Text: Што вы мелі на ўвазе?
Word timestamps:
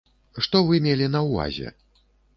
Што 0.45 0.61
вы 0.69 0.79
мелі 0.87 1.09
на 1.17 1.23
ўвазе? 1.27 1.75